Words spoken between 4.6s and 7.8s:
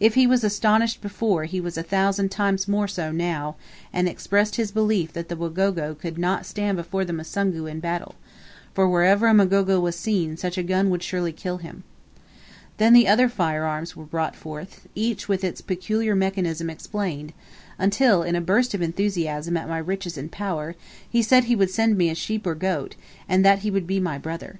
belief that the Wagogo could not stand before the Musungu in